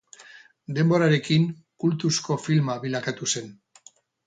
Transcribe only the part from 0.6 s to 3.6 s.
Denborarekin kultuzko filma bilakatu zen.